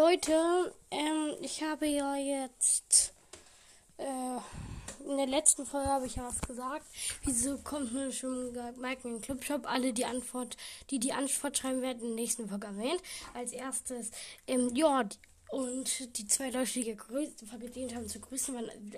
[0.00, 3.12] Leute, ähm, ich habe ja jetzt
[3.98, 6.86] äh, in der letzten Folge habe ich ja was gesagt.
[7.22, 8.50] Wieso kommt nur schon
[8.80, 9.70] Mike in den Clubshop?
[9.70, 10.56] Alle die Antwort,
[10.88, 13.02] die die Antwort schreiben werden, in der nächsten Folge erwähnt.
[13.34, 14.10] Als erstes,
[14.46, 15.06] ähm, ja,
[15.50, 18.56] und die zwei Leute, die verdient haben zu grüßen,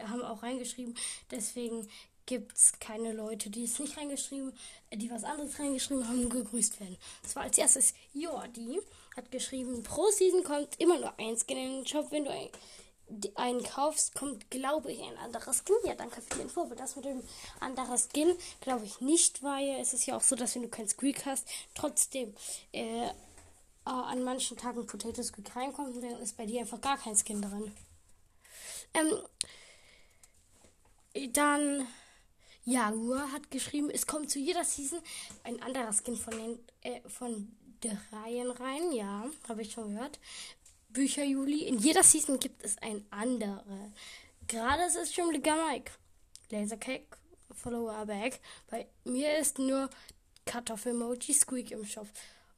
[0.09, 0.95] haben auch reingeschrieben.
[1.33, 1.89] Deswegen
[2.27, 4.53] gibt es keine Leute, die es nicht reingeschrieben,
[4.95, 6.97] die was anderes reingeschrieben haben, gegrüßt werden.
[7.25, 8.80] Das war als erstes Jordi,
[9.16, 12.48] hat geschrieben, pro Season kommt immer nur ein Skin in den Shop, wenn du ein,
[13.34, 15.77] einen kaufst, kommt, glaube ich, ein anderer Skin.
[15.84, 16.62] Ja, danke für die Info.
[16.62, 17.23] Aber das mit dem
[17.61, 20.89] anderen Skin glaube ich nicht, weil es ist ja auch so, dass wenn du kein
[20.89, 22.34] Squeak hast, trotzdem
[22.73, 23.09] äh,
[23.84, 27.73] an manchen Tagen Potato Squeak reinkommt, dann ist bei dir einfach gar kein Skin drin.
[28.95, 29.19] Ähm,
[31.33, 31.86] dann
[32.64, 35.01] Jaguar hat geschrieben, es kommt zu jeder Season
[35.42, 37.55] ein anderer Skin von den äh, von
[38.12, 38.92] Reihen rein.
[38.92, 40.19] Ja, habe ich schon gehört.
[40.88, 41.64] Bücher Juli.
[41.66, 43.92] In jeder Season gibt es ein andere.
[44.47, 45.92] Gerade ist es schon Mike.
[46.50, 47.16] Lasercake,
[47.55, 48.41] Follower Back.
[48.70, 49.89] Bei mir ist nur
[50.44, 52.06] Kartoffel-Emoji Squeak im Shop.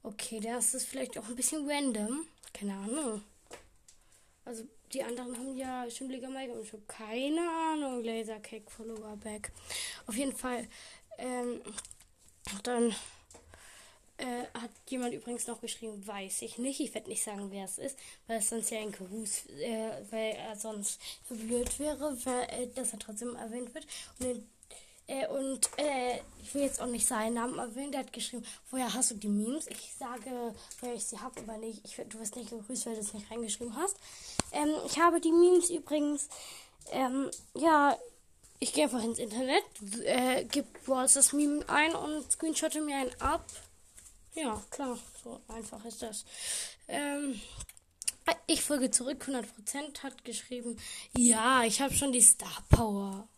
[0.02, 2.26] Okay, das ist vielleicht auch ein bisschen random.
[2.52, 3.22] Keine Ahnung.
[4.44, 6.86] Also die anderen haben ja Schimmliger Mike im Shop.
[6.88, 8.02] Keine Ahnung.
[8.02, 9.52] Lasercake, Follower Back.
[10.06, 10.68] Auf jeden Fall.
[11.18, 11.60] Ähm,
[12.62, 12.94] dann
[14.18, 16.80] äh, hat jemand übrigens noch geschrieben, weiß ich nicht.
[16.80, 20.36] Ich werde nicht sagen, wer es ist, weil es sonst ja ein Gerus, äh, weil
[20.36, 23.86] er sonst blöd wäre, weil, äh, dass er trotzdem erwähnt wird.
[24.20, 24.46] Und,
[25.06, 27.92] äh, und äh, ich will jetzt auch nicht seinen Namen erwähnen.
[27.92, 29.66] Der hat geschrieben, woher hast du die Memes?
[29.66, 31.80] Ich sage, woher ich sie habe, aber nicht.
[31.84, 33.96] Ich, du wirst nicht gegrüßt, weil du es nicht reingeschrieben hast.
[34.52, 36.28] Ähm, ich habe die Memes übrigens,
[36.92, 37.98] ähm, ja,
[38.60, 39.64] ich gehe einfach ins Internet,
[40.04, 43.44] äh, gebe das Meme ein und screenshotte mir einen ab.
[44.34, 46.24] Ja, klar, so einfach ist das.
[46.88, 47.40] Ähm,
[48.46, 50.76] ich folge zurück, 100% hat geschrieben,
[51.16, 53.28] ja, ich habe schon die Star Power.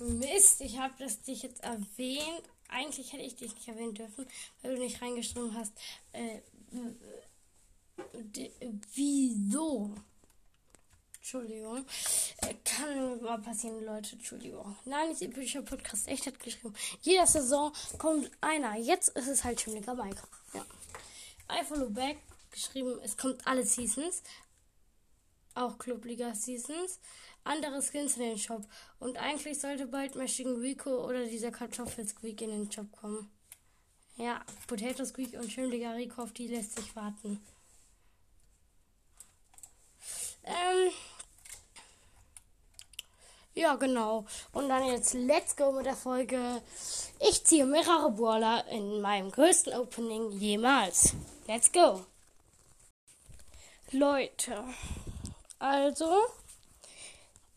[0.00, 2.42] Mist, ich habe das dich jetzt erwähnt.
[2.68, 4.26] Eigentlich hätte ich dich nicht erwähnen dürfen,
[4.62, 5.72] weil du nicht reingeschrieben hast.
[6.12, 6.40] Äh,
[8.94, 9.94] wieso?
[11.20, 11.84] Entschuldigung.
[12.38, 14.12] Äh, kann mal passieren, Leute.
[14.12, 14.74] Entschuldigung.
[14.86, 16.08] Nein, ist epischer Podcast.
[16.08, 16.74] Echt hat geschrieben.
[17.02, 18.76] Jeder Saison kommt einer.
[18.76, 20.22] Jetzt ist es halt Schimmliger Mike.
[20.54, 20.64] Ja.
[21.52, 22.16] I follow back
[22.50, 22.98] geschrieben.
[23.04, 24.22] Es kommt alle Seasons.
[25.54, 26.98] Auch Clubliga Seasons.
[27.44, 28.66] Andere Skins in den Shop.
[28.98, 33.30] Und eigentlich sollte bald Machine Rico oder dieser Kartoffelsqueak in den Shop kommen.
[34.16, 37.40] Ja, Potato Squeak und Schimmliger Rico, auf die lässt sich warten.
[40.44, 40.92] Ähm,
[43.60, 44.24] ja, genau.
[44.52, 46.62] Und dann jetzt let's go mit der Folge.
[47.20, 51.14] Ich ziehe mehrere Brawler in meinem größten Opening jemals.
[51.46, 52.04] Let's go.
[53.92, 54.64] Leute,
[55.58, 56.10] also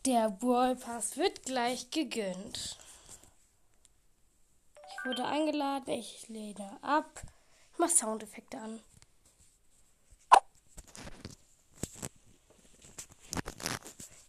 [0.04, 2.76] der Brawl Pass wird gleich gegönnt.
[4.88, 7.22] Ich wurde eingeladen, ich lehne ab.
[7.72, 8.80] Ich mach Soundeffekte an.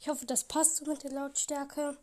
[0.06, 1.98] Ich hoffe, das passt so mit der Lautstärke.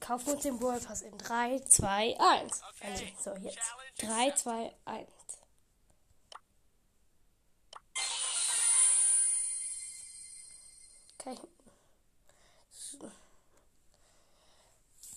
[0.00, 2.62] Kaufen wir uns den Brawl Pass in 3, 2, 1.
[2.78, 3.14] Okay.
[3.18, 3.58] So, jetzt.
[3.96, 5.08] 3, 2, 1.
[11.18, 11.38] Okay.
[12.70, 13.10] So.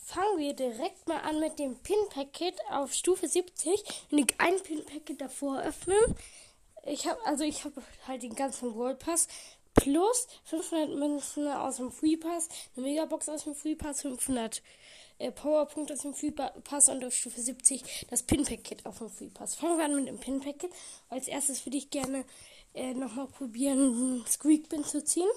[0.06, 3.84] Fangen wir direkt mal an mit dem Pin-Packet auf Stufe 70.
[4.10, 5.98] Wenn ich ein Pin-Packet davor öffne,
[6.86, 9.28] ich habe also ich habe halt den ganzen World Pass
[9.80, 14.62] plus 500 Münzen aus dem Free Pass, eine Megabox aus dem Free Pass, 500
[15.20, 19.30] äh, Powerpunkte aus dem Free Pass und auf Stufe 70 das Pin-Packet auf dem Free
[19.30, 19.56] Pass.
[19.56, 20.72] Fangen wir an mit dem Pin-Packet.
[21.10, 22.26] Als erstes würde ich gerne
[22.74, 25.30] äh, nochmal probieren, einen Squeak-Bin zu ziehen.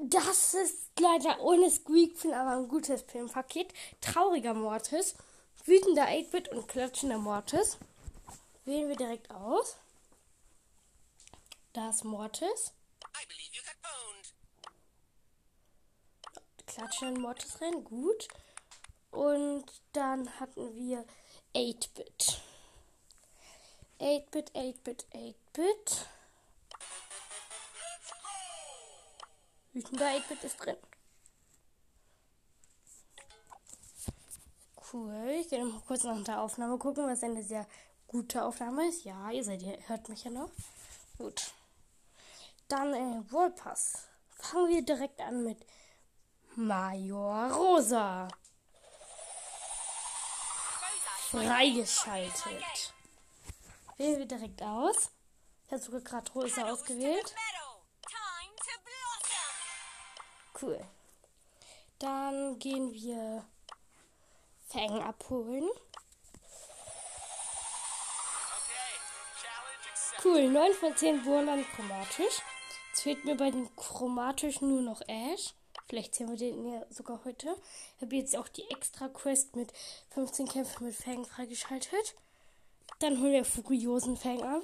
[0.00, 3.72] Das ist leider ohne Squeak-Pin, aber ein gutes Pin-Paket.
[4.00, 5.14] Trauriger Mortis,
[5.64, 7.78] wütender 8-Bit und klatschender Mortis.
[8.64, 9.76] Wählen wir direkt aus.
[11.74, 12.72] Da ist Mortis.
[16.66, 18.28] Klatschen Mortis rein, gut.
[19.10, 21.04] Und dann hatten wir
[21.52, 22.40] 8-Bit.
[23.98, 26.06] 8-Bit, 8-Bit, 8-Bit.
[29.72, 30.76] Wütender 8-Bit ist drin.
[34.92, 35.40] Cool.
[35.40, 37.66] Ich werde mal kurz nach der Aufnahme gucken, was eine sehr
[38.06, 39.02] gute Aufnahme ist.
[39.02, 40.50] Ja, ihr seid, ihr hört mich ja noch.
[41.18, 41.52] Gut.
[42.68, 44.08] Dann äh, Wallpass.
[44.30, 45.58] Fangen wir direkt an mit
[46.56, 48.28] Major Rosa.
[51.34, 52.94] freigeschaltet.
[53.96, 55.10] Wählen wir direkt aus.
[55.66, 57.34] Ich habe sogar gerade Rosa ausgewählt.
[60.60, 60.80] Cool.
[61.98, 63.44] Dann gehen wir
[64.68, 65.68] Fang abholen.
[70.22, 72.42] Cool, 9 von 10 wurden chromatisch.
[72.94, 75.52] Jetzt fehlt mir bei dem chromatischen nur noch Ash.
[75.88, 77.56] Vielleicht sehen wir den ja sogar heute.
[77.96, 79.72] Ich habe jetzt auch die extra Quest mit
[80.10, 82.14] 15 Kämpfen mit Fang freigeschaltet.
[83.00, 84.62] Dann holen wir Furiosen Fang ab.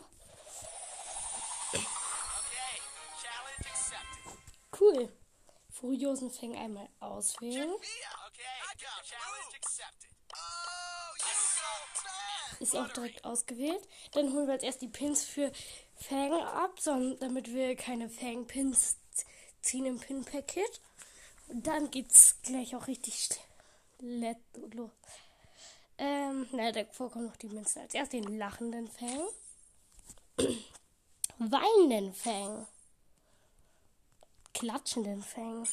[4.78, 5.12] Cool.
[5.68, 7.74] Furiosen Fang einmal auswählen.
[12.60, 13.82] Ist auch direkt ausgewählt.
[14.12, 15.50] Dann holen wir als erst die Pins für
[16.00, 16.78] Fang ab,
[17.20, 18.96] damit wir keine Fang-Pins
[19.60, 20.80] ziehen im Pin-Packet.
[21.48, 23.28] Und dann geht's gleich auch richtig
[24.00, 24.90] los.
[25.98, 27.82] Ähm, na, da vorkommen noch die Münzen.
[27.82, 29.28] Als erst den lachenden Fang.
[31.38, 32.66] Weinenden Fang.
[34.54, 35.68] Klatschenden Fang.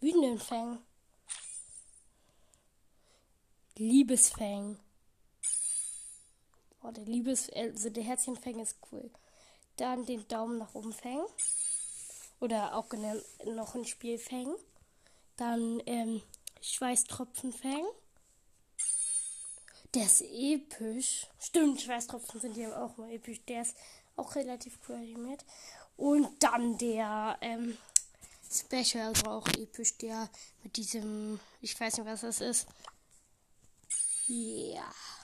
[0.00, 0.78] Wütenden Fang.
[3.76, 4.78] Liebesfang.
[6.82, 9.10] Oh, der Liebes, also der Herzchenfang ist cool.
[9.76, 11.24] Dann den Daumen nach oben Fang.
[12.40, 14.54] Oder auch genannt noch ein Spielfang.
[15.36, 16.22] Dann ähm,
[16.62, 17.84] Schweißtropfenfang.
[19.94, 21.26] Der ist episch.
[21.38, 23.40] Stimmt, Schweißtropfen sind ja auch mal episch.
[23.46, 23.76] Der ist
[24.16, 25.44] auch relativ cool animiert.
[25.96, 27.76] Und dann der ähm,
[28.50, 30.30] Special, also auch episch, der
[30.62, 32.66] mit diesem, ich weiß nicht, was das ist.
[34.28, 34.36] Ja.
[34.36, 35.19] Yeah.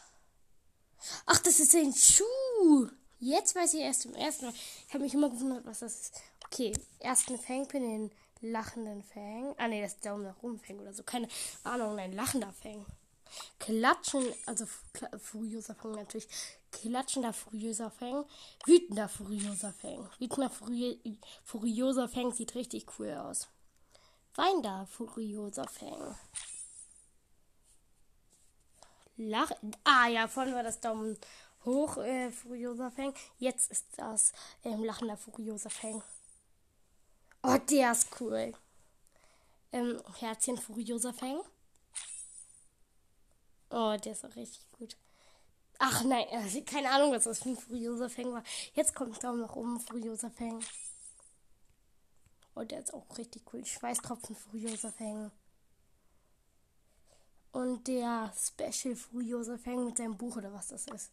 [1.26, 2.88] Ach, das ist ein Schuh.
[3.18, 4.54] Jetzt weiß ich erst zum ersten Mal.
[4.86, 6.20] Ich habe mich immer gewundert, was das ist.
[6.46, 8.10] Okay, ersten Fangpin, den
[8.40, 9.54] lachenden Fang.
[9.58, 11.02] Ah, nee, das ist Daumen nach oben Fang oder so.
[11.02, 11.28] Keine
[11.64, 12.84] Ahnung, ein lachender Fang.
[13.58, 14.66] Klatschen, also
[15.18, 16.28] furioser Fang natürlich.
[16.70, 18.24] Klatschender furioser Fang.
[18.64, 20.08] Wütender furioser Fang.
[20.18, 23.48] Wütender Furi furioser Fang sieht richtig cool aus.
[24.34, 26.14] Weinender furioser Fang.
[29.16, 29.50] Lach.
[29.84, 31.16] Ah ja, vorhin war das Daumen
[31.64, 33.14] hoch, äh, furioser Fang.
[33.38, 34.32] Jetzt ist das
[34.64, 36.02] ähm, lachender furioser Fang.
[37.42, 38.52] Oh, der ist cool.
[39.72, 41.40] Ähm, Herzchen furioser Fang.
[43.70, 44.96] Oh, der ist auch richtig gut.
[45.78, 48.42] Ach nein, äh, keine Ahnung, was das für ein furioser Fang war.
[48.74, 50.62] Jetzt kommt Daumen nach oben, furioser Fang.
[52.54, 53.64] Oh, der ist auch richtig cool.
[53.64, 55.30] Schweißtropfen, furioser Fang.
[57.56, 61.10] Und der Special furioser Fang mit seinem Buch oder was das ist.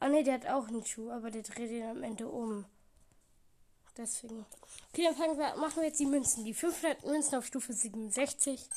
[0.00, 2.64] Ah ne, der hat auch einen Schuh, aber der dreht ihn am Ende um.
[3.96, 4.44] Deswegen.
[4.90, 6.44] Okay, dann fangen wir, machen wir jetzt die Münzen.
[6.44, 8.68] Die 500 Münzen auf Stufe 67.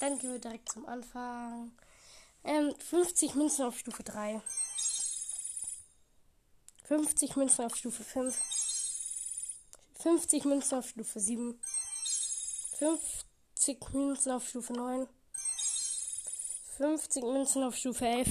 [0.00, 1.72] Dann gehen wir direkt zum Anfang.
[2.44, 4.42] Ähm, 50 Münzen auf Stufe 3.
[6.84, 8.38] 50 Münzen auf Stufe 5.
[10.00, 11.58] 50 Münzen auf Stufe 7.
[12.78, 13.26] 50
[13.92, 15.08] Münzen auf Stufe 9.
[16.76, 18.28] 50 Münzen auf Stufe 11.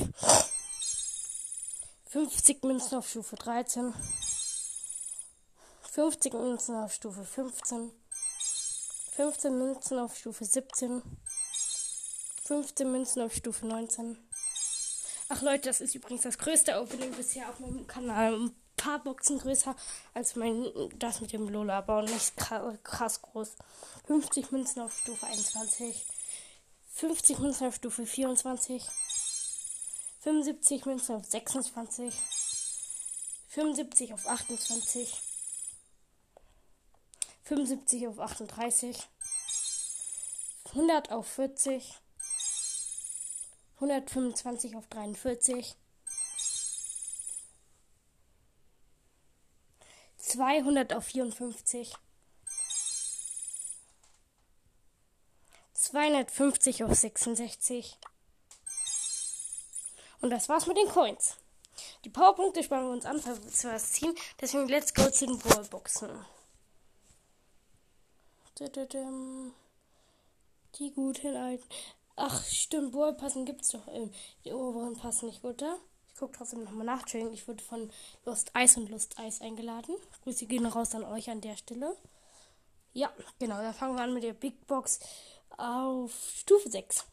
[2.06, 3.94] 50 Münzen auf Stufe 13.
[5.92, 7.92] 50 Münzen auf Stufe 15.
[9.16, 11.02] 15 Münzen auf Stufe 17.
[12.44, 14.18] 15 Münzen auf Stufe 19.
[15.30, 18.52] Ach Leute, das ist übrigens das größte Opening bisher auf meinem Kanal.
[18.78, 19.76] Paar Boxen größer
[20.14, 20.66] als mein
[21.00, 22.36] das mit dem Lola, aber nicht
[22.84, 23.56] krass groß.
[24.08, 26.06] 50 Münzen auf Stufe 21.
[26.94, 28.84] 50 Münzen auf Stufe 24.
[30.22, 32.14] 75 Münzen auf 26.
[33.50, 35.22] 75 auf 28.
[37.46, 39.08] 75 auf 38,
[40.74, 41.94] 100 auf 40,
[43.76, 45.76] 125 auf 43,
[50.36, 51.96] 200 auf 54,
[55.74, 57.98] 250 auf 66.
[60.20, 61.38] Und das war's mit den Coins.
[62.04, 64.14] Die Powerpunkte sparen wir uns an, falls wir was ziehen.
[64.42, 66.26] Deswegen let's go zu den Ballboxen.
[70.76, 71.64] Die guten alten.
[72.18, 73.88] Ach, stimmt, Ballpassen gibt's doch.
[74.44, 75.80] Die oberen passen nicht, oder?
[76.16, 77.02] Ich gucke trotzdem nochmal nach.
[77.02, 77.92] Entschuldigung, ich wurde von
[78.24, 79.98] Lust Eis und Lust Eis eingeladen.
[80.24, 81.98] Grüße gehen raus an euch an der Stelle.
[82.94, 85.02] Ja, genau, dann fangen wir an mit der Big Box
[85.58, 87.04] auf Stufe 6.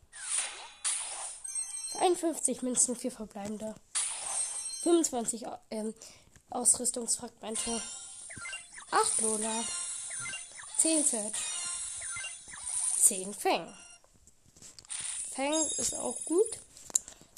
[1.99, 3.75] 51 Münzen, 4 verbleibende.
[4.85, 5.93] 25 ähm,
[6.51, 7.83] Ausrüstungsfragmente.
[8.93, 9.65] 8 Lola.
[10.77, 11.33] 10 Search.
[12.99, 13.77] 10 Fang.
[15.35, 16.61] Fang ist auch gut.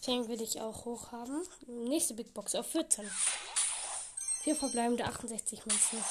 [0.05, 1.47] Fang will ich auch hoch haben.
[1.67, 3.11] Nächste Big Box auf 14.
[4.43, 6.05] Vier verbleibende 68 Münzen.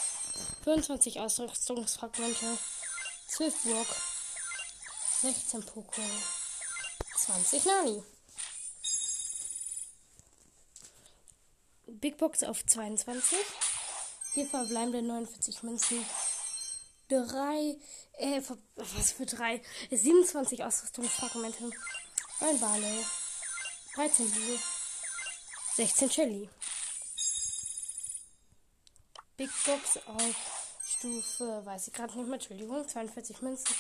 [0.64, 2.58] 25 Ausrüstungsfragmente.
[3.28, 3.88] 12 Burg.
[5.22, 6.02] 16 Poko.
[7.18, 8.04] 20 Nani.
[11.86, 13.38] Big Box auf 22.
[14.34, 16.04] Vier verbleibende 49 Münzen.
[17.10, 17.78] Drei,
[18.14, 18.42] äh,
[18.76, 19.62] was für drei?
[19.92, 21.70] 27 Ausrüstungsfragmente.
[22.40, 23.06] Ein Barley.
[23.96, 24.60] 13 Blue.
[25.76, 26.50] 16 Shelly.
[29.38, 30.36] Big Box auf
[30.86, 33.76] Stufe, weiß ich gerade nicht mehr, Entschuldigung, 42 Münzen.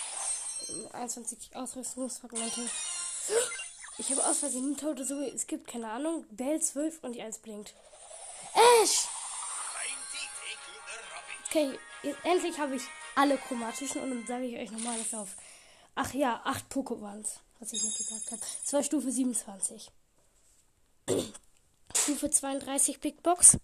[0.93, 2.69] 21 Ausrüstungsfragmente.
[3.97, 6.25] Ich habe aus Versehen Tote so, es gibt keine Ahnung.
[6.31, 7.73] Bell 12 und die 1 blinkt.
[8.53, 9.07] Ash!
[11.47, 11.77] Okay,
[12.23, 12.83] endlich habe ich
[13.15, 15.29] alle chromatischen und dann sage ich euch nochmal das auf.
[15.95, 18.41] Ach ja, 8 Pokémons, was ich nicht gesagt habe.
[18.63, 19.91] Das war Stufe 27.
[21.95, 23.57] Stufe 32 Big Box.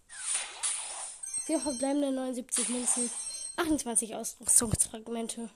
[1.46, 3.12] 4 verbleibende 79 Münzen.
[3.58, 5.50] 28 Ausrüstungsfragmente.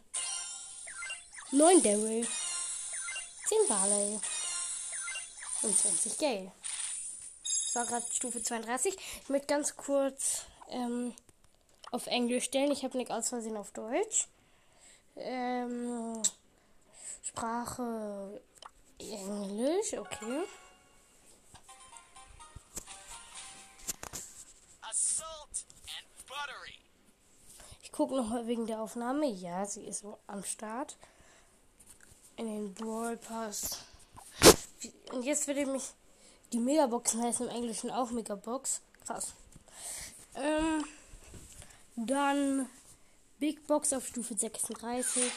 [1.52, 2.28] 9 Daryl.
[3.46, 4.20] 10 Barley.
[5.62, 6.52] Und 20 Gale.
[7.44, 8.98] Das war gerade Stufe 32.
[9.24, 11.14] Ich möchte ganz kurz ähm,
[11.92, 12.72] auf Englisch stellen.
[12.72, 14.28] Ich habe nicht aus Versehen auf Deutsch.
[15.16, 16.22] Ähm,
[17.24, 18.42] Sprache
[19.00, 20.44] Englisch, okay.
[27.94, 29.28] Gucke nochmal wegen der Aufnahme.
[29.28, 30.98] Ja, sie ist am Start.
[32.36, 33.86] In den Brawl Pass.
[35.14, 35.84] Und jetzt würde ich mich.
[36.52, 38.82] Die Megaboxen heißen im Englischen auch Megabox.
[39.06, 39.34] Krass.
[40.36, 40.84] Ähm.
[41.96, 42.68] Dann
[43.40, 45.32] Big Box auf Stufe 36.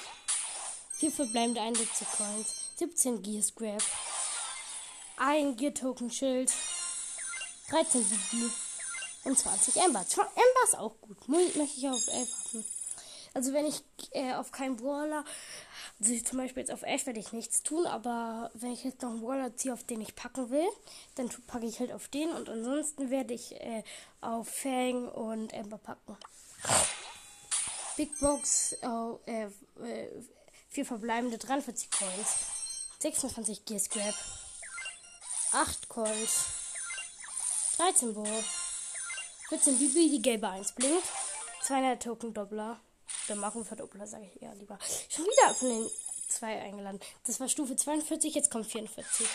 [0.95, 2.55] 4 verbleibende Einsätze-Coins.
[2.77, 3.83] 17 Gear Scrap.
[5.19, 6.53] Ein Gear Token Schild.
[7.69, 8.66] 13 BB.
[9.27, 10.01] Und 20 Ember.
[10.01, 11.29] Ember ist auch gut.
[11.29, 12.65] Möchte ich auf 11 haben.
[13.35, 15.23] Also wenn ich äh, auf keinen Brawler,
[16.01, 19.11] also zum Beispiel jetzt auf Ash werde ich nichts tun, aber wenn ich jetzt noch
[19.11, 20.67] einen Brawler ziehe, auf den ich packen will,
[21.17, 23.83] dann packe ich halt auf den und ansonsten werde ich äh,
[24.23, 26.17] auf Fang und Ember packen.
[27.99, 29.49] Big Box, oh, äh,
[29.83, 30.09] äh,
[30.71, 32.47] vier verbleibende 43 Coins,
[33.01, 34.15] 26 Gear Scrap,
[35.53, 36.47] 8 Coins,
[37.77, 38.27] 13 Bo,
[39.49, 41.05] 14 Bibi, die gelbe 1 blinkt,
[41.63, 42.81] 200 Token Doppler,
[43.29, 44.79] der machen Verdoppler, sage ich eher lieber.
[45.09, 45.91] Schon wieder von den
[46.29, 47.01] zwei eingeladen.
[47.25, 49.27] Das war Stufe 42, jetzt kommt 44.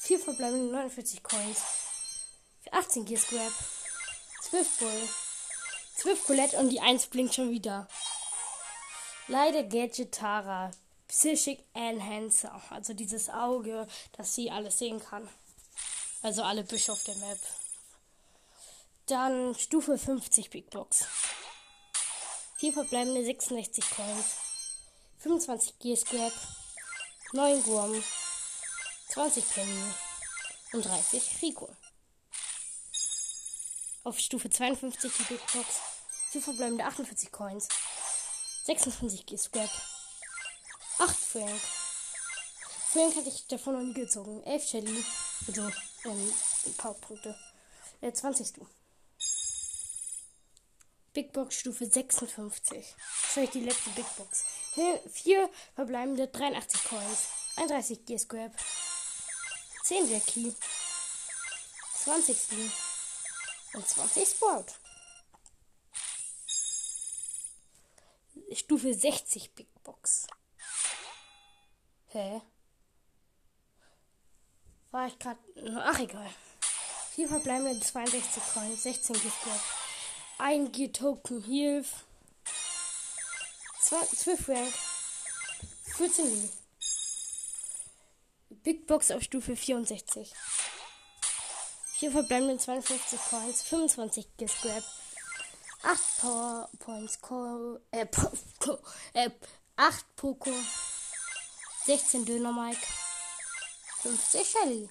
[0.00, 1.62] 4 verbleibende 49 Coins,
[2.70, 3.52] 18 Gear Scrap,
[4.42, 5.08] 12 Bull,
[5.96, 7.88] 12 Colette und die 1 blinkt schon wieder.
[9.28, 10.70] Leider Gadget Tara.
[11.08, 12.60] Psychic Enhancer.
[12.70, 15.28] Also dieses Auge, dass sie alles sehen kann.
[16.22, 17.38] Also alle Büsche auf der Map.
[19.06, 21.06] Dann Stufe 50 Big Box.
[22.56, 24.34] 4 verbleibende 66 Coins.
[25.18, 26.32] 25 Gear Scrap.
[27.32, 28.02] 9 Gurm.
[29.10, 29.82] 20 Penny.
[30.72, 31.68] Und 30 Rico.
[34.02, 35.80] Auf Stufe 52 die Big Box.
[36.32, 37.68] 4 verbleibende 48 Coins.
[38.64, 39.70] 26 G-Scrap.
[40.98, 41.60] 8 Frank.
[42.88, 44.42] Frank hatte ich davon noch nie gezogen.
[44.42, 45.04] 11 Shelly.
[45.46, 45.70] Also,
[46.06, 46.34] ähm,
[46.76, 47.38] Powerpunkte.
[48.00, 48.66] Äh, 20 du.
[51.16, 52.94] Big Box Stufe 56.
[53.34, 54.44] Das ist die letzte Big Box.
[54.74, 57.28] 4 verbleibende 83 Coins.
[57.56, 58.52] 31 G-Scrap.
[59.84, 60.54] 10 Jackie.
[62.04, 62.70] 20 Steam
[63.72, 64.74] und 20 Sport.
[68.52, 70.26] Stufe 60 Big Box.
[72.08, 72.42] Hä?
[74.90, 75.40] War ich gerade.
[75.82, 76.28] Ach, egal.
[77.14, 79.46] Vier verbleibende 62 Coins, 16 Gift
[80.38, 82.04] Ein Gear-Token Hilf.
[83.80, 84.74] 12 Rank.
[85.96, 86.50] 14 Lee.
[88.62, 90.34] Big Box auf Stufe 64.
[91.94, 94.66] 4 verbleibende 52 Coins, 25 Gift
[95.82, 98.06] 8 Power Points, Co äh,
[99.14, 99.30] äh,
[99.76, 100.50] 8 Poco,
[101.86, 102.86] 16 Döner Mike,
[104.02, 104.90] 50 Shelly.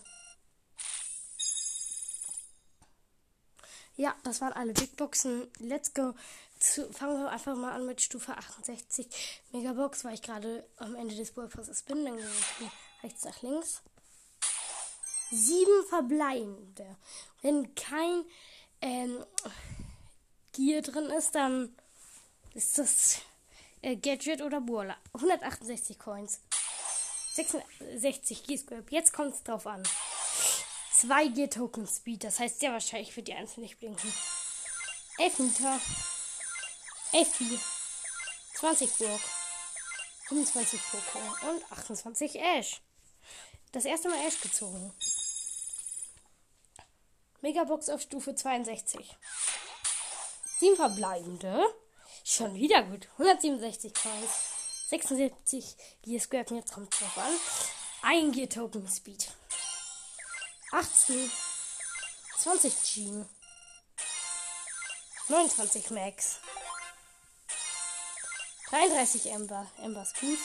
[3.98, 5.48] Ja, das waren alle Big Boxen.
[5.60, 6.14] Let's go.
[6.60, 9.08] Zu, fangen wir einfach mal an mit Stufe 68
[9.52, 12.06] Megabox, weil ich gerade am Ende des Ballpasses bin.
[12.06, 13.82] Dann gehe ich rechts nach links
[15.32, 16.98] sieben verbleibende.
[17.42, 18.25] Wenn kein
[18.82, 19.24] ähm,
[20.54, 21.75] Gear drin ist, dann
[22.54, 23.22] ist das
[23.82, 24.96] äh, Gadget oder Burla.
[25.14, 26.42] 168 Coins.
[27.34, 28.92] 66 G-Scrap.
[28.92, 29.84] Jetzt kommt es drauf an.
[31.00, 32.24] 2 G-Token Speed.
[32.24, 34.14] Das heißt sehr wahrscheinlich wird die einzeln nicht blinken.
[35.18, 35.80] 11 Meter.
[37.12, 37.46] 11 B.
[38.56, 39.22] 20 Burg.
[40.28, 42.82] 25 Poco und 28 Ash.
[43.72, 44.94] Das erste Mal Ash gezogen.
[47.42, 49.18] Megabox auf Stufe 62.
[50.60, 51.64] 7 verbleibende.
[52.24, 53.08] Schon wieder gut.
[53.18, 54.90] 167 Coins.
[54.90, 56.52] 76 Gear Scrap.
[56.52, 57.34] Jetzt kommt drauf an.
[58.02, 59.28] Ein Gear Token Speed.
[60.75, 61.32] 18.
[62.39, 63.25] 20 G.
[65.29, 66.39] 29 Max.
[68.72, 69.72] 33 Ember.
[69.82, 70.38] Ember ist gut.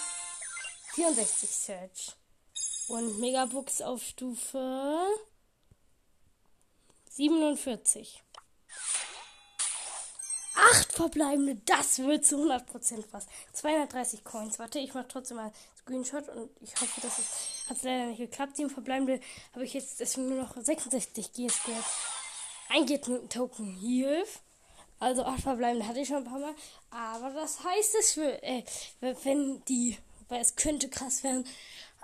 [0.95, 2.13] 64 Search.
[2.87, 5.05] Und Megabox auf Stufe
[7.11, 8.23] 47.
[10.55, 13.27] Acht verbleibende, das wird zu 100% was.
[13.55, 14.61] 230 Coins.
[14.61, 17.27] Warte, ich mache trotzdem mal Screenshot und ich hoffe, dass es
[17.71, 18.57] hat leider nicht geklappt.
[18.57, 19.21] Sieben verbleibende
[19.53, 21.85] habe ich jetzt deswegen nur noch 66 Gears gehört.
[22.69, 24.41] Ein Token Hilf.
[24.99, 26.55] Also acht verbleibende hatte ich schon ein paar Mal.
[26.91, 28.65] Aber das heißt es für, äh,
[29.01, 29.97] wenn die,
[30.29, 31.47] weil es könnte krass werden.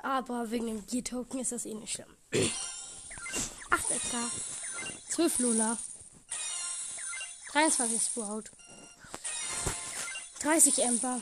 [0.03, 2.17] Aber wegen dem Gear-Token ist das eh nicht schlimm.
[3.71, 4.31] 8 Edgar.
[5.11, 5.79] 12 Lola.
[7.53, 8.45] 23 Sprout.
[10.41, 11.21] 30 Ember.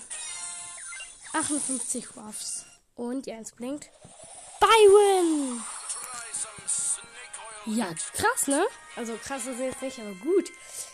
[1.32, 2.66] 58 Ruffs.
[2.94, 3.90] Und die 1 blinkt.
[4.64, 5.62] Byron!
[7.66, 8.64] Ja, krass, ne?
[8.96, 10.50] Also krass ist jetzt nicht, aber gut.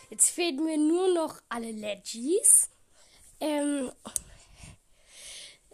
[0.08, 2.68] Jetzt fehlen mir nur noch alle Legis.
[3.38, 3.92] Ähm,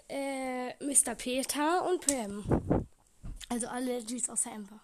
[0.09, 1.15] äh, Mr.
[1.15, 2.87] Peter und Pam.
[3.49, 4.81] Also alle Legis außer Ember.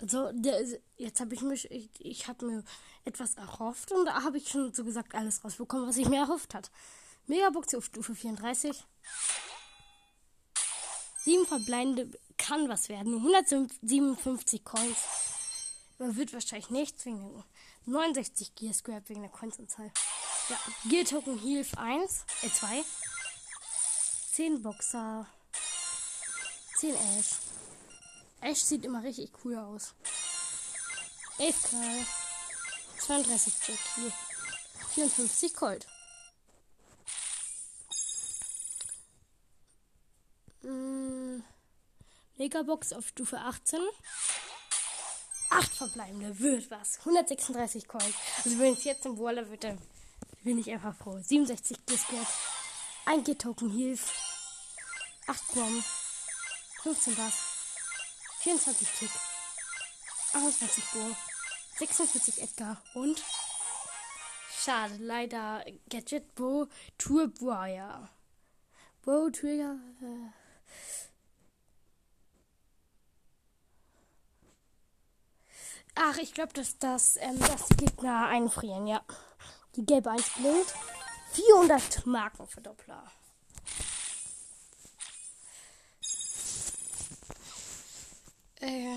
[0.00, 0.64] Also, der,
[0.96, 2.64] jetzt habe ich mich, ich, ich habe mir
[3.04, 6.54] etwas erhofft und da habe ich schon so gesagt alles rausbekommen, was ich mir erhofft
[6.54, 6.70] hat.
[7.28, 8.84] Megabox auf Stufe 34.
[11.22, 13.14] Sieben verbleibende kann was werden.
[13.16, 14.96] 157 Coins.
[15.98, 17.44] Man wird wahrscheinlich nichts wegen der
[17.84, 19.92] 69 Gear Scrap wegen der Coinsanzahl.
[20.48, 20.56] Ja,
[20.88, 22.84] Gear Token Health 1, äh 2.
[24.32, 25.26] 10 Boxer.
[26.78, 27.30] 10 Ash.
[28.40, 29.94] Ash sieht immer richtig cool aus.
[31.38, 32.06] 11 Karl.
[33.00, 34.12] 32 Jackie.
[34.94, 35.86] 54 Colt.
[40.62, 41.42] Mm,
[42.36, 43.80] Megabox auf Stufe 18.
[45.50, 46.98] 8 verbleibende wird was.
[47.00, 48.14] 136 Coins.
[48.44, 49.78] Also wenn es jetzt im Waller wird, dann
[50.44, 51.18] bin ich einfach froh.
[51.20, 52.26] 67 Discord.
[53.06, 54.12] 1 G-Token Hilf.
[55.26, 55.84] 8 Bomben.
[56.82, 57.58] 15 Bass.
[58.40, 59.10] 24 Tick,
[60.32, 61.00] 28 Bo,
[61.76, 63.20] 46 Edgar und
[64.48, 66.68] schade, leider Gadget Bo
[66.98, 68.08] Tour Wire.
[69.04, 69.76] Bo Trigger.
[70.00, 70.47] Äh,
[76.00, 79.02] Ach, ich glaube, dass, das, ähm, dass die Gegner einfrieren, ja.
[79.74, 80.74] Die gelbe 1 blinkt.
[81.32, 83.02] 400 Marken für Doppler.
[88.60, 88.96] Äh,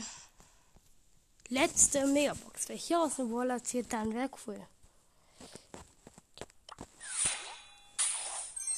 [1.50, 2.70] letzte Megabox.
[2.70, 4.60] Wer hier aus dem Wall erzählt, dann wäre cool.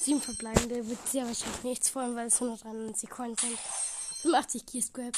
[0.04, 3.58] Sieben verbleibende wird sehr wahrscheinlich nichts, vor allem weil es 193 Coins sind.
[4.20, 5.16] 85 Gear Scrap.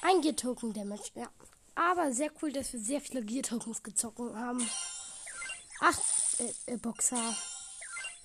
[0.00, 1.28] Ein Gear Token Damage, ja.
[1.74, 4.66] Aber sehr cool, dass wir sehr viele Gear Tokens gezogen haben.
[5.80, 6.00] 8
[6.38, 7.36] äh, äh, Boxer.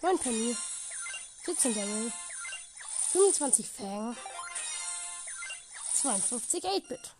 [0.02, 0.56] 9 Penny.
[1.44, 2.14] 14 Daryl.
[3.12, 4.16] 25 Fang.
[5.96, 7.16] 52 8-Bit.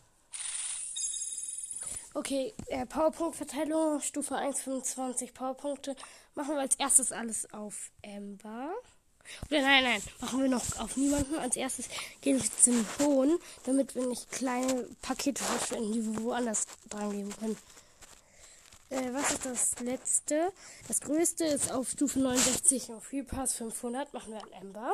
[2.14, 5.98] Okay, äh, Powerpunkt-Verteilung, Stufe 1, 25 Powerpunkte.
[6.36, 8.74] Machen wir als erstes alles auf Ember.
[9.50, 11.36] Oder nein, nein, machen wir noch auf niemanden.
[11.36, 11.88] Als erstes
[12.22, 17.34] gehen wir zum Hohen, damit wir nicht kleine Pakete verschwenden, die wir woanders dran geben
[17.38, 17.58] können.
[18.90, 20.52] Äh, was ist das letzte?
[20.88, 24.14] Das größte ist auf Stufe 69 und Free Pass 500.
[24.14, 24.94] Machen wir an Ember.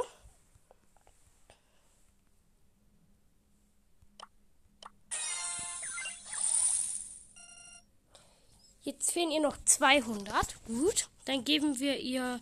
[9.08, 10.66] Jetzt fehlen ihr noch 200.
[10.66, 11.08] Gut.
[11.24, 12.42] Dann geben wir ihr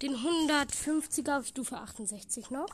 [0.00, 2.70] den 150er auf Stufe 68 noch.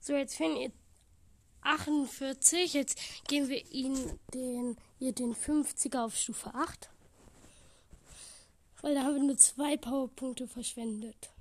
[0.00, 0.72] So, jetzt fehlen ihr
[1.62, 2.74] 48.
[2.74, 6.90] Jetzt geben wir ihnen den, ihr den 50er auf Stufe 8.
[8.82, 11.33] Weil da haben wir nur zwei Powerpunkte verschwendet.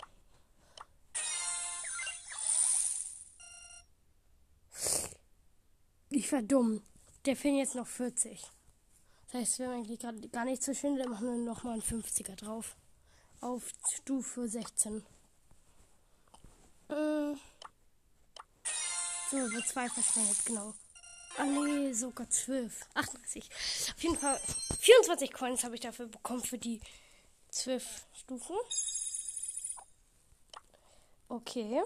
[6.15, 6.83] Ich war dumm.
[7.25, 8.39] Der fehlen jetzt noch 40.
[9.31, 11.81] Das heißt, wir haben eigentlich grad, gar nicht so schön, dann machen wir nochmal einen
[11.81, 12.75] 50er drauf.
[13.41, 15.03] Auf Stufe 16.
[16.89, 17.33] Äh.
[19.31, 20.75] So, wird zwei verschwendet, genau.
[21.39, 22.85] Ah nee, sogar 12.
[22.93, 23.49] 38.
[23.95, 24.39] Auf jeden Fall
[24.81, 26.79] 24 Coins habe ich dafür bekommen für die
[27.49, 28.55] 12 Stufen.
[31.27, 31.81] Okay.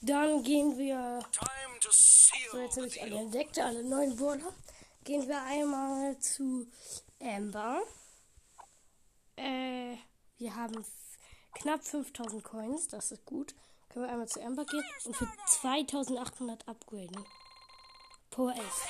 [0.00, 1.20] Dann gehen wir.
[2.52, 4.52] So, jetzt habe ich alle entdeckt, alle neuen Brawler.
[5.04, 6.66] Gehen wir einmal zu
[7.20, 7.82] Amber.
[9.36, 9.96] Äh,
[10.38, 10.84] wir haben
[11.54, 13.54] knapp 5000 Coins, das ist gut.
[13.88, 17.24] Können wir einmal zu Amber gehen und für 2800 upgraden.
[18.30, 18.86] Power 11.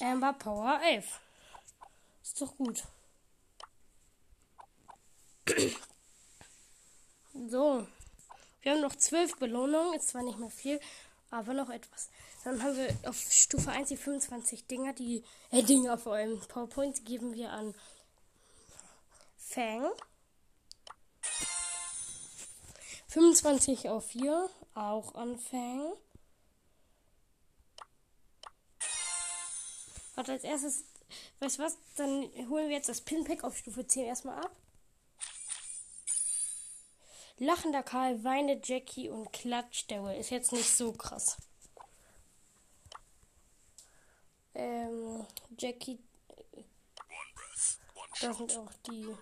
[0.00, 1.20] Amber Power 11.
[2.22, 2.82] Ist doch gut.
[7.48, 7.86] so.
[8.66, 9.94] Wir haben noch 12 Belohnungen.
[9.94, 10.80] Ist zwar nicht mehr viel,
[11.30, 12.10] aber noch etwas.
[12.42, 17.04] Dann haben wir auf Stufe 1 die 25 Dinger, die äh, Dinger vor allem PowerPoint
[17.04, 17.76] geben wir an
[19.38, 19.88] Fang.
[23.06, 25.92] 25 auf 4, auch an Fang.
[30.16, 30.82] Warte, als erstes,
[31.38, 31.78] weißt du was?
[31.94, 34.50] Dann holen wir jetzt das Pinpack auf Stufe 10 erstmal ab.
[37.38, 40.18] Lachender Karl, Weine Jackie und Klatsch Daryl.
[40.18, 41.36] Ist jetzt nicht so krass.
[44.54, 45.26] Ähm,
[45.58, 45.98] Jackie.
[48.20, 49.14] Da sind auch die.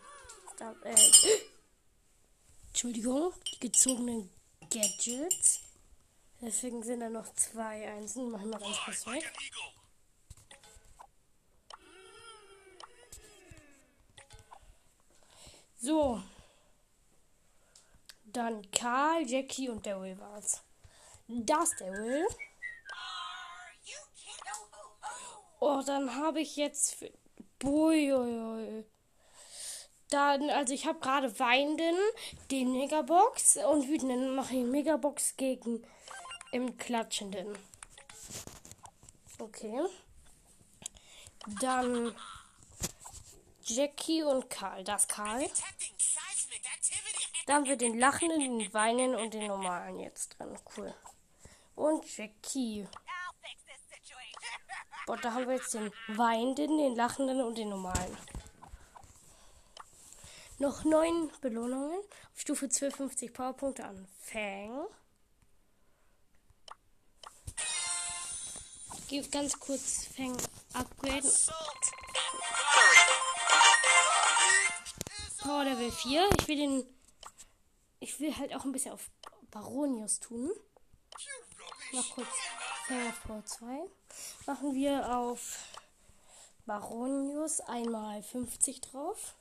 [0.56, 0.94] Da, äh,
[2.68, 4.30] Entschuldigung, die gezogenen
[4.70, 5.60] Gadgets.
[6.40, 8.30] Deswegen sind da noch zwei Einsen.
[8.30, 9.32] Machen wir ganz kurz weg.
[15.80, 16.22] So.
[18.34, 20.62] Dann Karl, Jackie und Daryl war's.
[21.28, 22.26] Das Daryl.
[25.60, 27.02] Oh, dann habe ich jetzt.
[27.58, 28.12] Boy,
[30.10, 31.96] dann, also ich habe gerade Weinden,
[32.50, 35.82] den Megabox und wütenden mache ich Megabox gegen
[36.52, 37.56] im Klatschenden.
[39.38, 39.80] Okay.
[41.60, 42.14] Dann
[43.64, 44.84] Jackie und Karl.
[44.84, 45.48] Das Karl.
[47.46, 50.58] Dann haben wir den Lachenden, den Weinen und den Normalen jetzt drin.
[50.76, 50.94] Cool.
[51.74, 52.88] Und Jackie.
[55.06, 58.16] Boah, da haben wir jetzt den Weinenden, den Lachenden und den Normalen.
[60.58, 61.98] Noch neun Belohnungen.
[62.32, 64.86] Auf Stufe 12 50 Powerpunkte an Fang.
[69.08, 70.36] Gib ganz kurz Fang
[70.72, 71.30] upgraden.
[75.42, 76.28] Power Level 4.
[76.40, 76.93] Ich will den.
[78.04, 79.08] Ich will halt auch ein bisschen auf
[79.50, 80.50] Baronius tun.
[81.92, 82.28] Noch kurz
[82.90, 83.66] auf Power 2.
[84.44, 85.56] Machen wir auf
[86.66, 89.34] Baronius einmal 50 drauf.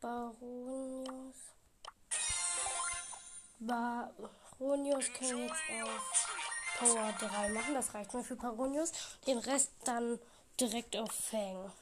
[0.00, 1.36] Baronius.
[3.58, 6.28] Baronius können wir jetzt auf
[6.78, 7.74] Power 3 machen.
[7.74, 8.92] Das reicht mir für Baronius.
[9.26, 10.20] Den Rest dann
[10.60, 11.72] direkt auf Fang.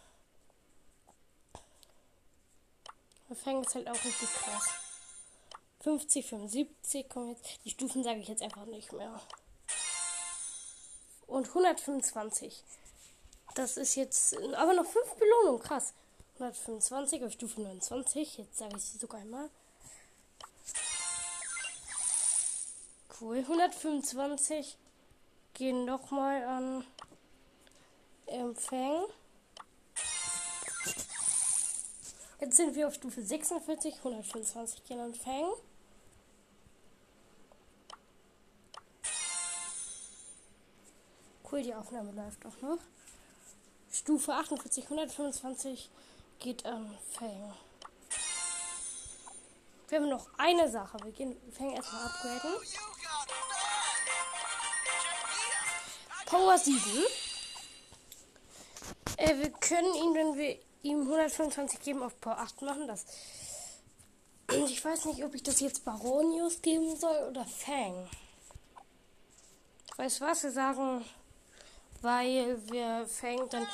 [3.35, 4.71] Fang ist halt auch richtig krass.
[5.81, 7.65] 50, 75 kommen jetzt.
[7.65, 9.21] Die Stufen sage ich jetzt einfach nicht mehr.
[11.27, 12.63] Und 125.
[13.55, 14.37] Das ist jetzt.
[14.55, 15.61] Aber noch 5 Belohnungen.
[15.61, 15.93] Krass.
[16.35, 18.39] 125 auf Stufe 29.
[18.39, 19.51] Jetzt sage ich sie sogar einmal.
[23.21, 23.39] Cool.
[23.39, 24.77] 125
[25.55, 26.87] gehen nochmal an
[28.27, 29.07] Empfang.
[32.39, 33.97] Jetzt sind wir auf Stufe 46.
[33.97, 35.53] 125 gehen an Fang.
[41.51, 42.79] Cool, die Aufnahme läuft auch noch.
[43.91, 45.89] Stufe 48, 125
[46.39, 47.55] geht an Fang.
[49.89, 50.99] Wir haben noch eine Sache.
[51.05, 52.55] Wir gehen Fang erstmal upgraden.
[56.27, 56.81] Power 7.
[59.17, 62.89] Äh, wir können ihn, wenn wir ihm 125 geben, auf Power 8 machen.
[62.89, 63.05] Das.
[64.69, 68.09] Ich weiß nicht, ob ich das jetzt Baronius geben soll oder Fang.
[69.97, 70.45] Weißt du was?
[70.45, 71.05] Wir sagen
[72.03, 73.67] weil wir fängt dann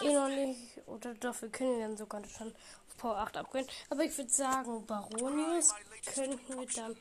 [0.00, 3.68] eh noch nicht, oder doch, wir können dann sogar schon auf Power 8 upgraden.
[3.88, 5.74] Aber ich würde sagen, Baronius
[6.14, 6.96] könnten wir dann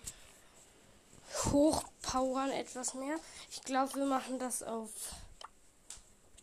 [1.51, 3.17] hochpowern etwas mehr.
[3.51, 4.89] Ich glaube, wir machen das auf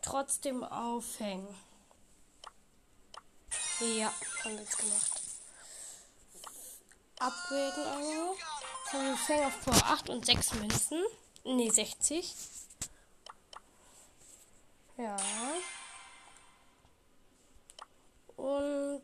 [0.03, 1.49] trotzdem aufhängen.
[3.81, 4.11] Ja,
[4.43, 5.21] haben wir jetzt gemacht.
[7.19, 8.35] Upgraden einmal.
[8.91, 11.05] So, Fang auf Power 8 und 6 Münzen.
[11.45, 12.35] Ne, 60.
[14.97, 15.17] Ja.
[18.37, 19.03] Und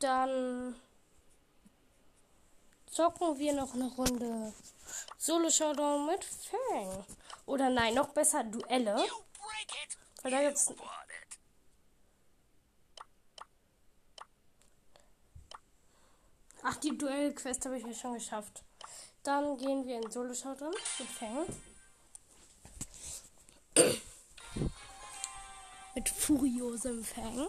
[0.00, 0.74] dann
[2.90, 4.52] zocken wir noch eine Runde
[5.18, 7.04] Solo Showdown mit Fang.
[7.46, 9.04] Oder nein, noch besser Duelle.
[10.22, 10.72] Weil da gibt's
[16.66, 18.62] Ach, die Duell-Quest habe ich mir schon geschafft.
[19.22, 21.46] Dann gehen wir in Solo-Showdown mit Fang.
[25.94, 27.48] mit furiosem Fang.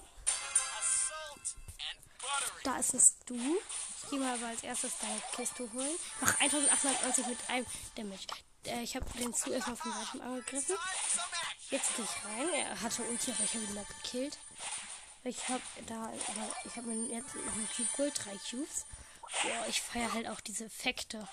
[2.63, 3.35] Da ist ein Stu.
[3.35, 5.95] Ich gehe mal aber als erstes deine Kiste holen.
[6.21, 8.27] Noch 1890 mit einem Damage.
[8.65, 10.75] Äh, ich habe den erstmal von weitem angegriffen.
[11.71, 12.49] Jetzt gehe ich rein.
[12.53, 14.37] Er hatte Ulti, aber ich habe ihn da gekillt.
[15.23, 16.13] Ich habe da,
[16.63, 18.85] ich habe mir jetzt noch einen Cube Gold, drei Cubes.
[19.41, 21.27] Boah, ich feiere halt auch diese Effekte.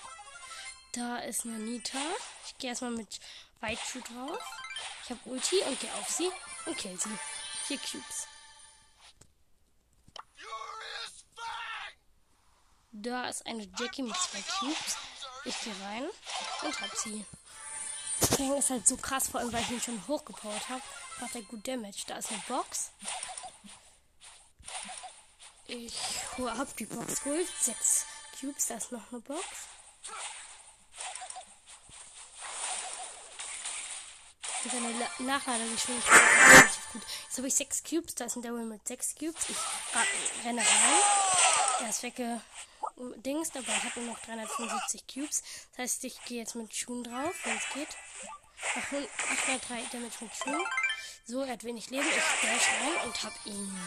[0.93, 1.99] Da ist eine Nita.
[2.45, 3.19] Ich gehe erstmal mit
[3.61, 4.39] White Shoe drauf.
[5.03, 6.31] Ich habe Ulti und gehe auf sie
[6.65, 7.17] und kill sie.
[7.67, 8.27] Vier Cubes.
[12.91, 14.97] Da ist eine Jackie mit zwei Cubes.
[15.45, 16.09] Ich gehe rein
[16.63, 17.25] und hab sie.
[18.27, 20.81] Fang ist halt so krass, vor allem weil ich ihn schon hochgepowert habe.
[21.19, 22.03] Macht er gut Damage.
[22.07, 22.91] Da ist eine Box.
[25.67, 25.93] Ich
[26.37, 27.47] hab die Box geholt.
[27.61, 28.05] Sechs
[28.39, 29.45] Cubes, da ist noch eine Box.
[34.63, 37.01] Und seine Nachladegeschwindigkeit ist gut.
[37.23, 39.49] Jetzt habe ich sechs Cubes, da ist ein Daryl mit sechs Cubes.
[39.49, 41.01] Ich renne rein.
[41.81, 42.41] Er ist wegge
[42.97, 45.41] Dings, dabei hat er noch 375 Cubes.
[45.71, 47.97] Das heißt, ich gehe jetzt mit Schuhen drauf, wenn es geht.
[48.75, 50.65] Mach 803 Damage mit Schuhen.
[51.25, 52.07] So, er hat wenig Leben.
[52.07, 53.79] Ich dash rein und hab ihn.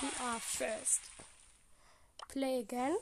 [0.00, 1.00] We are first.
[2.28, 2.96] Play again.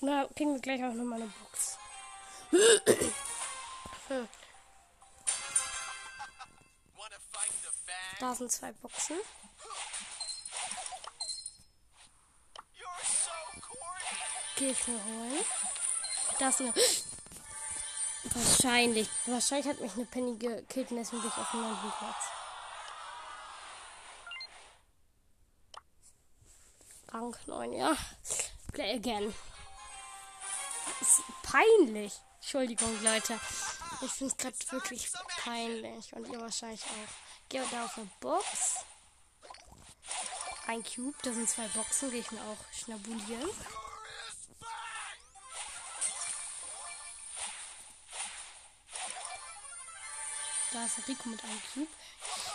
[0.00, 1.78] Na, kriegen wir gleich auch nochmal eine Box.
[4.08, 4.28] hm.
[8.20, 9.16] Da sind zwei Boxen.
[14.60, 15.44] Mir holen.
[16.38, 16.74] Da ist eine.
[18.24, 19.08] Wahrscheinlich.
[19.26, 22.24] Wahrscheinlich hat mich eine Penny gekillt und deswegen bin ich auf dem neunten Platz.
[27.12, 27.96] Rang 9, ja.
[28.72, 29.34] Play again.
[30.98, 32.12] Das ist peinlich.
[32.40, 33.38] Entschuldigung, Leute.
[34.02, 35.10] Ich finde es gerade wirklich
[35.44, 36.12] peinlich.
[36.14, 37.48] Und ihr wahrscheinlich auch.
[37.48, 38.84] Gehe da auf eine Box.
[40.66, 41.16] Ein Cube.
[41.22, 42.10] Da sind zwei Boxen.
[42.10, 43.50] Gehe ich mir auch schnabulieren.
[50.72, 51.88] Da ist Rico mit einem Cube.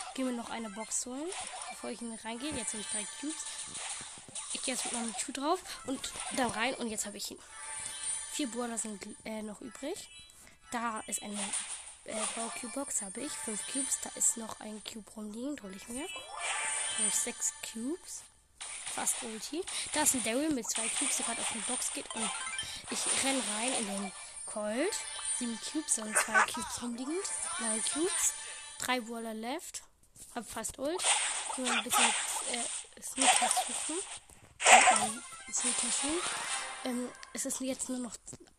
[0.08, 1.28] Ich gehe mir noch eine Box holen,
[1.70, 2.52] bevor ich ihn reingehe.
[2.52, 3.42] Jetzt habe ich drei Cubes.
[4.52, 7.38] Ich gehe jetzt mit meinem Schuh drauf und da rein und jetzt habe ich ihn.
[8.32, 10.08] Vier Brawler sind äh, noch übrig.
[10.70, 11.38] Da ist eine
[12.04, 12.14] äh,
[12.60, 13.32] Cube-Box, habe ich.
[13.32, 13.98] Fünf Cubes.
[14.02, 15.60] Da ist noch ein Cube rumliegen.
[15.62, 16.06] Hole ich mir.
[16.06, 18.22] Da habe ich sechs Cubes.
[18.94, 19.62] Fast Ulti.
[19.92, 22.12] Da ist ein Daryl mit zwei Cubes, der gerade auf die Box geht.
[22.14, 22.30] Und
[22.90, 24.12] ich renne rein in den
[24.46, 24.96] Colt.
[25.38, 27.16] Sieben Cubes und zwei Cubes rumliegen.
[27.60, 28.34] Neun Cubes.
[28.78, 29.82] Drei Brawler left.
[30.34, 31.02] Hab fast Ult.
[31.56, 32.04] Nur ein bisschen
[32.52, 33.98] äh, Sneakers suchen.
[35.52, 35.94] Sneakers
[36.84, 38.16] ähm, es ist jetzt nur noch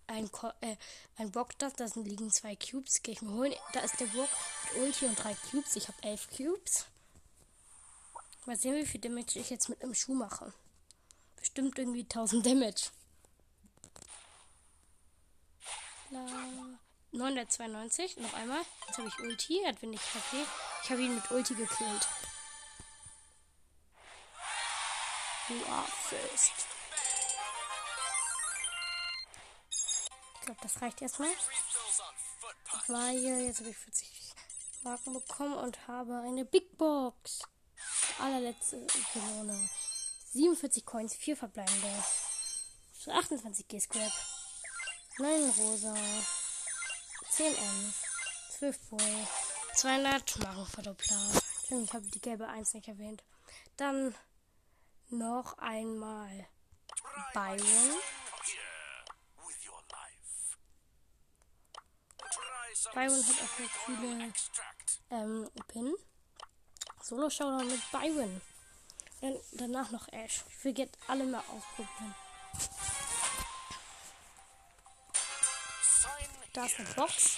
[0.08, 0.76] ein, Ko äh,
[1.18, 1.70] ein Bock da.
[1.70, 3.02] Da liegen zwei Cubes.
[3.04, 3.54] Gehe ich mir holen.
[3.74, 4.30] Da ist der Bock
[4.74, 5.76] mit Ulti und drei Cubes.
[5.76, 6.88] Ich habe elf Cubes.
[8.46, 10.54] Mal sehen, wie viel Damage ich jetzt mit einem Schuh mache.
[11.38, 12.90] Bestimmt irgendwie 1000 Damage.
[17.12, 18.18] 992.
[18.18, 18.62] Noch einmal.
[18.88, 19.64] Jetzt habe ich Ulti.
[19.66, 20.46] Hat wenig KP.
[20.84, 22.08] Ich habe ihn mit Ulti gekillt.
[25.50, 26.54] You are first.
[29.70, 31.30] Ich glaube, das reicht erstmal.
[32.88, 34.10] Weil jetzt habe ich 40
[34.84, 37.42] Marken bekommen und habe eine Big Box.
[38.20, 39.70] Allerletzte Belohnung.
[40.34, 42.04] 47 Coins, 4 verbleibende.
[43.08, 44.12] 28 G-Scrap.
[45.18, 45.96] 9 rosa.
[47.30, 47.94] 10 M.
[48.58, 49.28] 12 Bull.
[49.74, 51.18] 200 Markenverdoppler.
[51.70, 53.24] Ich habe die gelbe 1 nicht erwähnt.
[53.78, 54.14] Dann
[55.10, 56.48] noch einmal
[57.34, 57.96] Byron.
[62.94, 64.34] Byron hat auch eine coole
[65.12, 65.96] ähm, Pin.
[67.02, 68.42] Solo Showdown mit Byron.
[69.22, 70.44] Und danach noch Ash.
[70.50, 72.16] Ich will jetzt alle mal ausprobieren.
[76.56, 77.38] Da ist eine Box.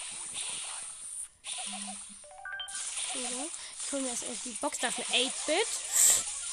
[3.16, 4.78] Ich hole mir erst die Box.
[4.78, 5.68] Da ist ein 8-Bit.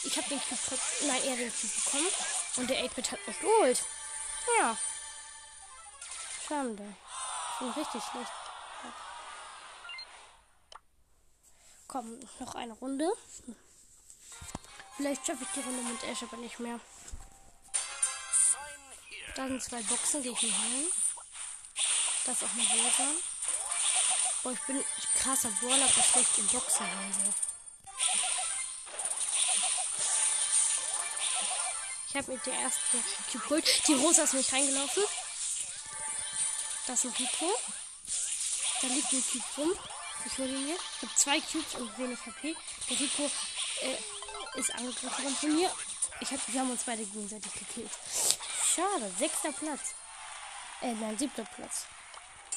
[0.05, 0.81] Ich habe den Cube.
[1.07, 2.09] Nein, er den Cube bekommen.
[2.57, 3.85] Und der 8-Bit hat mich geholt.
[4.59, 4.79] Ja.
[6.49, 6.97] Schade.
[7.53, 8.33] Ich bin richtig schlecht.
[11.87, 13.13] Komm, noch eine Runde.
[14.97, 16.81] Vielleicht schaffe ich die Runde mit Ash aber nicht mehr.
[19.37, 21.04] Da sind zwei Boxen, die ich mir holen.
[22.25, 23.11] Das ist auch eine Rosa.
[24.45, 24.85] Oh, ich bin
[25.19, 27.35] krasser Brawler, aber schlecht in Boxen also.
[32.09, 33.89] Ich habe mit der ersten Cube geholt.
[33.89, 35.03] Die Rosa ist nicht reingelaufen.
[36.87, 37.53] Das ist ein Rico.
[38.81, 39.79] Da liegt ein Cube rum.
[40.25, 40.77] Ich hole ihn mir.
[40.77, 42.57] Ich habe zwei Cubes und wenig HP.
[42.89, 43.31] Der Rico
[43.83, 45.71] äh, ist angegriffen worden von mir.
[46.21, 47.91] Ich hab, wir haben uns beide gegenseitig gekillt.
[48.75, 49.13] Schade.
[49.19, 49.95] Sechster Platz.
[50.81, 51.87] Äh, nein, siebter Platz.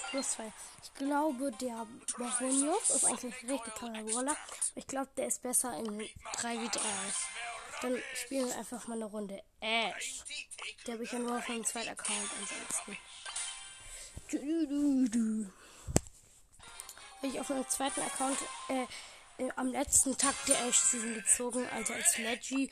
[0.09, 0.51] Plus zwei.
[0.83, 1.85] Ich glaube, der
[2.17, 4.37] Baronius ist eigentlich ein richtig toller Brawler.
[4.75, 6.01] Ich glaube, der ist besser in
[6.37, 6.79] 3v3.
[7.81, 9.43] Dann spielen wir einfach mal eine Runde.
[9.59, 10.23] Ash.
[10.85, 12.97] Der habe ich ja nur auf meinem zweiten Account ansonsten.
[17.17, 18.37] Habe ich auf meinem zweiten Account
[18.69, 18.85] äh,
[19.43, 22.69] äh, am letzten Tag der Ash Season gezogen, also als Leggy,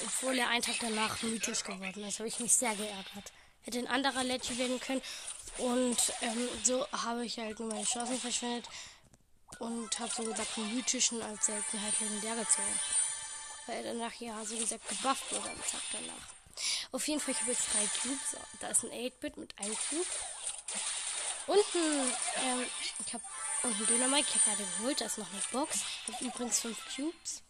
[0.00, 2.18] obwohl er einen Tag danach mythisch geworden ist.
[2.18, 3.32] Habe ich mich sehr geärgert.
[3.62, 5.02] Hätte ein anderer Leggy werden können.
[5.58, 8.68] Und ähm, so habe ich halt nur meine Chancen verschwendet
[9.58, 12.80] und habe so gesagt einen mythischen als Seltenheit legendär gezogen.
[13.66, 16.40] Weil danach ja so gesagt gebufft wurde am Tag danach.
[16.92, 18.36] Auf jeden Fall, ich habe jetzt drei Cubes.
[18.60, 20.06] Da ist ein 8-Bit mit einem Cube.
[21.46, 22.12] Und ein,
[22.44, 22.66] ähm,
[23.06, 23.24] ich habe
[23.62, 24.26] und ein Dynamite.
[24.28, 25.00] Ich habe gerade geholt.
[25.00, 25.80] Da ist noch eine Box.
[26.06, 27.42] Ich habe übrigens fünf Cubes.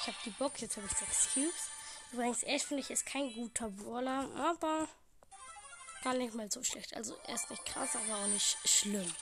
[0.00, 0.60] Ich habe die Box.
[0.60, 1.70] Jetzt habe ich sechs Cubes.
[2.12, 4.88] Übrigens, Ash finde ich ist kein guter Brawler, aber
[6.02, 6.94] gar nicht mal so schlecht.
[6.94, 9.14] Also er ist nicht krass, aber auch nicht schlimm.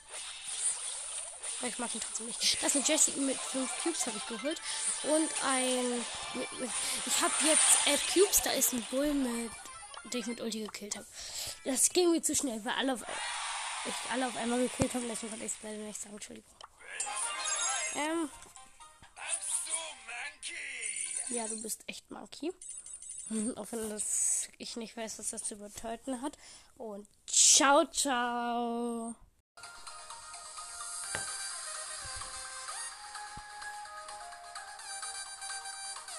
[1.59, 2.62] Aber ich mag ihn trotzdem nicht.
[2.62, 4.61] Das ist ein Jesse mit 5 Cubes habe ich geholt.
[5.03, 5.91] Und ein.
[6.35, 6.71] Mit, mit,
[7.07, 8.43] ich habe jetzt 11 Cubes.
[8.43, 9.51] Da ist ein Bull mit.
[10.12, 11.07] Den ich mit Ulti gekillt habe.
[11.64, 13.03] Das ging mir zu schnell, weil alle auf,
[13.85, 15.07] ich alle auf einmal gekillt habe.
[15.07, 16.14] Deswegen konnte ich es leider nicht sagen.
[16.14, 16.51] Entschuldigung.
[17.97, 18.31] Ähm.
[21.31, 22.53] Ja, du bist echt Monkey.
[23.57, 26.38] Auch wenn das, ich nicht weiß, was das zu bedeuten hat.
[26.79, 29.14] Und ciao, ciao.